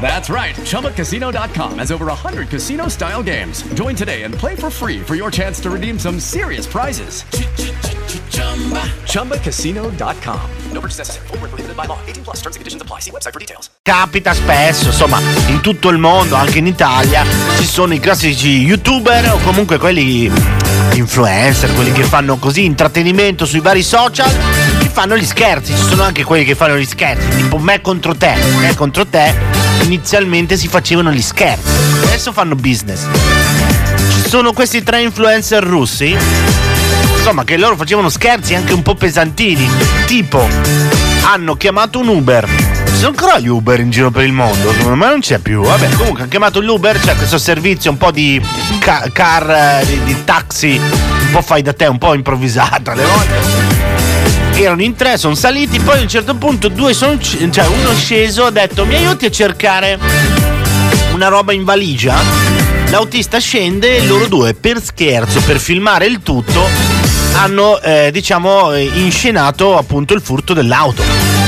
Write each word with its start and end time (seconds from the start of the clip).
That's 0.00 0.28
right. 0.28 0.56
ChumbaCasino.com 0.56 1.78
has 1.78 1.92
over 1.92 2.06
100 2.06 2.48
casino 2.48 2.88
style 2.88 3.22
games. 3.22 3.62
Join 3.74 3.94
today 3.94 4.24
and 4.24 4.34
play 4.34 4.56
for 4.56 4.70
free 4.70 5.00
for 5.00 5.14
your 5.14 5.30
chance 5.30 5.60
to 5.60 5.70
redeem 5.70 5.98
some 5.98 6.18
serious 6.18 6.66
prizes. 6.66 7.22
ChumbaCasino.com. 9.06 10.50
No 10.72 10.80
purchase 10.80 10.98
necessary. 10.98 11.28
Where 11.28 11.48
prohibited 11.48 11.76
by 11.76 11.86
law. 11.86 11.98
18 12.06 12.24
plus 12.24 12.40
terms 12.40 12.56
and 12.56 12.60
conditions 12.60 12.82
apply. 12.82 13.00
See 13.00 13.10
website 13.12 13.32
for 13.32 13.38
details. 13.38 13.70
Capita 13.82 14.34
spesso, 14.34 14.86
insomma, 14.86 15.20
in 15.48 15.60
tutto 15.60 15.88
il 15.90 15.98
mondo, 15.98 16.34
anche 16.34 16.58
in 16.58 16.66
Italia, 16.66 17.24
ci 17.58 17.66
sono 17.66 17.94
i 17.94 18.00
classici 18.00 18.62
youtuber 18.62 19.32
o 19.32 19.38
comunque 19.38 19.78
quelli 19.78 20.30
influencer, 20.94 21.72
quelli 21.74 21.92
che 21.92 22.02
fanno 22.04 22.36
così 22.36 22.64
intrattenimento 22.64 23.44
sui 23.44 23.60
vari 23.60 23.82
social, 23.82 24.30
che 24.78 24.88
fanno 24.88 25.16
gli 25.16 25.24
scherzi. 25.24 25.74
Ci 25.74 25.84
sono 25.88 26.02
anche 26.02 26.24
quelli 26.24 26.44
che 26.44 26.54
fanno 26.54 26.76
gli 26.76 26.84
scherzi, 26.84 27.28
tipo 27.36 27.58
me 27.58 27.80
contro 27.80 28.14
te, 28.14 28.34
me 28.60 28.74
contro 28.74 29.06
te. 29.06 29.34
Inizialmente 29.82 30.56
si 30.56 30.68
facevano 30.68 31.10
gli 31.12 31.22
scherzi, 31.22 31.68
adesso 32.04 32.32
fanno 32.32 32.54
business. 32.54 33.00
Ci 34.22 34.28
sono 34.28 34.52
questi 34.52 34.82
tre 34.82 35.02
influencer 35.02 35.62
russi 35.62 36.16
insomma 37.16 37.44
che 37.44 37.56
loro 37.56 37.76
facevano 37.76 38.08
scherzi 38.08 38.54
anche 38.54 38.72
un 38.72 38.82
po' 38.82 38.96
pesantini 38.96 39.68
tipo 40.06 40.44
hanno 41.22 41.54
chiamato 41.54 42.00
un 42.00 42.08
Uber 42.08 42.71
ci 42.92 42.98
sono 42.98 43.08
ancora 43.08 43.38
gli 43.38 43.48
Uber 43.48 43.80
in 43.80 43.90
giro 43.90 44.10
per 44.10 44.24
il 44.24 44.32
mondo 44.32 44.72
me 44.94 45.08
non 45.08 45.20
c'è 45.20 45.38
più 45.38 45.62
vabbè 45.62 45.88
comunque 45.90 46.22
hanno 46.22 46.30
chiamato 46.30 46.60
l'Uber 46.60 46.98
c'è 46.98 47.16
questo 47.16 47.38
servizio 47.38 47.90
un 47.90 47.96
po' 47.96 48.10
di 48.10 48.40
ca- 48.78 49.08
car 49.12 49.80
eh, 49.82 49.86
di, 49.86 50.02
di 50.04 50.24
taxi 50.24 50.78
un 50.78 51.30
po' 51.32 51.42
fai 51.42 51.62
da 51.62 51.72
te 51.72 51.86
un 51.86 51.98
po' 51.98 52.14
improvvisato 52.14 52.90
alle 52.90 53.04
volte 53.04 53.80
erano 54.62 54.82
in 54.82 54.94
tre, 54.94 55.16
sono 55.16 55.34
saliti, 55.34 55.80
poi 55.80 55.98
a 55.98 56.02
un 56.02 56.08
certo 56.08 56.34
punto 56.34 56.68
due 56.68 56.94
sono, 56.94 57.18
cioè 57.20 57.66
uno 57.66 57.90
è 57.90 57.94
sceso, 57.94 58.44
ha 58.44 58.50
detto 58.50 58.84
mi 58.84 58.94
aiuti 58.94 59.26
a 59.26 59.30
cercare 59.30 59.98
una 61.12 61.28
roba 61.28 61.52
in 61.52 61.64
valigia? 61.64 62.14
L'autista 62.90 63.38
scende 63.38 63.96
e 63.96 64.06
loro 64.06 64.28
due, 64.28 64.54
per 64.54 64.82
scherzo, 64.82 65.40
per 65.40 65.58
filmare 65.58 66.06
il 66.06 66.20
tutto, 66.22 66.68
hanno 67.34 67.80
eh, 67.80 68.10
diciamo 68.12 68.72
eh, 68.72 68.82
inscenato 68.94 69.76
appunto 69.76 70.14
il 70.14 70.20
furto 70.20 70.52
dell'auto. 70.52 71.41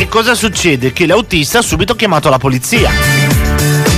Che 0.00 0.08
cosa 0.08 0.34
succede? 0.34 0.94
Che 0.94 1.04
l'autista 1.04 1.58
ha 1.58 1.62
subito 1.62 1.94
chiamato 1.94 2.30
la 2.30 2.38
polizia. 2.38 2.90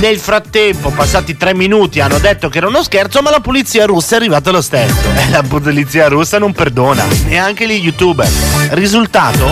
Nel 0.01 0.19
frattempo, 0.19 0.89
passati 0.89 1.37
tre 1.37 1.53
minuti, 1.53 2.01
hanno 2.01 2.19
detto 2.19 2.49
che 2.49 2.57
era 2.57 2.67
uno 2.67 2.83
scherzo, 2.83 3.21
ma 3.21 3.29
la 3.29 3.39
polizia 3.39 3.85
russa 3.85 4.15
è 4.15 4.17
arrivata 4.17 4.51
lo 4.51 4.61
stesso. 4.61 4.99
E 5.15 5.29
la 5.29 5.41
polizia 5.43 6.09
russa 6.09 6.39
non 6.39 6.51
perdona, 6.51 7.05
neanche 7.27 7.65
gli 7.65 7.81
youtuber. 7.81 8.29
Risultato? 8.71 9.49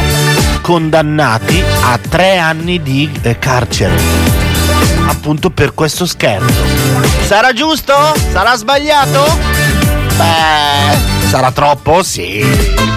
Condannati 0.59 1.64
a 1.84 1.98
tre 1.98 2.38
anni 2.38 2.81
di 2.81 3.09
eh, 3.22 3.40
carcere. 3.40 3.97
Appunto 5.08 5.52
per 5.52 5.74
questo 5.74 6.06
scherzo. 6.06 6.66
Sarà 7.28 7.53
giusto? 7.53 7.94
Sarà 8.34 8.58
sbagliato? 8.58 9.24
Beh, 10.18 11.11
sarà 11.31 11.50
troppo? 11.53 12.03
Sì. 12.03 12.46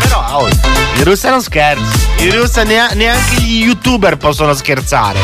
Però 0.00 0.40
oh, 0.40 0.48
i 0.48 1.04
russi 1.04 1.28
non 1.28 1.40
scherzano. 1.40 1.88
I 2.18 2.30
russi 2.32 2.64
nea- 2.64 2.88
neanche 2.88 3.36
gli 3.36 3.62
youtuber 3.62 4.16
possono 4.16 4.52
scherzare. 4.54 5.20